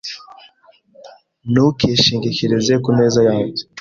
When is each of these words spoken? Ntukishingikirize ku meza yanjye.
Ntukishingikirize 1.51 2.73
ku 2.83 2.89
meza 2.97 3.19
yanjye. 3.29 3.61